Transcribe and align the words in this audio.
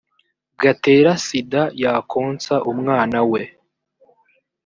gatera 0.61 1.11
sida 1.25 1.61
yakonsa 1.83 2.55
umwana 2.71 3.19
we 3.31 3.41